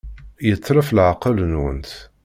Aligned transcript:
Yetlef 0.47 0.89
leɛqel-nwent. 0.91 1.89